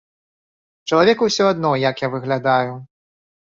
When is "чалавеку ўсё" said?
0.89-1.51